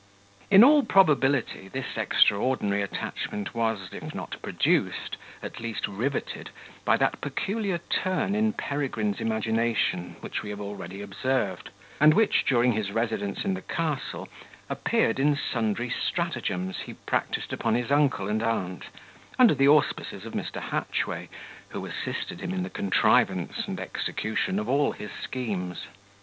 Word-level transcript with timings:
In 0.49 0.63
all 0.63 0.81
probability, 0.81 1.67
this 1.67 1.95
extraordinary 1.95 2.81
attachment 2.81 3.53
was, 3.53 3.89
if 3.91 4.15
not 4.15 4.41
produced, 4.41 5.15
at 5.43 5.59
least 5.59 5.87
riveted 5.87 6.49
by 6.83 6.97
that 6.97 7.21
peculiar 7.21 7.77
turn 7.77 8.33
in 8.33 8.51
Peregrine's 8.53 9.21
imagination, 9.21 10.15
which 10.21 10.41
we 10.41 10.49
have 10.49 10.59
already 10.59 11.03
observed; 11.03 11.69
and 11.99 12.15
which, 12.15 12.43
during 12.47 12.71
his 12.71 12.91
residence 12.91 13.45
in 13.45 13.53
the 13.53 13.61
castle, 13.61 14.27
appeared 14.71 15.19
in 15.19 15.37
sundry 15.37 15.91
stratagems 15.91 16.79
he 16.87 16.95
practised 16.95 17.53
upon 17.53 17.75
his 17.75 17.91
uncle 17.91 18.27
and 18.27 18.41
aunt, 18.41 18.85
under 19.37 19.53
the 19.53 19.67
auspices 19.67 20.25
of 20.25 20.33
Mr. 20.33 20.59
Hatchway 20.59 21.29
who 21.69 21.85
assisted 21.85 22.41
him 22.41 22.51
in 22.55 22.63
the 22.63 22.71
contrivance 22.71 23.67
and 23.67 23.79
execution 23.79 24.57
of 24.57 24.67
all 24.67 24.93
his 24.93 25.11
schemes. 25.23 25.85